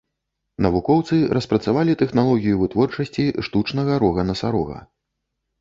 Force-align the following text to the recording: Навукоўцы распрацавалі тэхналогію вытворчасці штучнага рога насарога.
Навукоўцы 0.65 1.19
распрацавалі 1.37 1.93
тэхналогію 2.01 2.55
вытворчасці 2.63 3.27
штучнага 3.49 4.03
рога 4.07 4.21
насарога. 4.31 4.77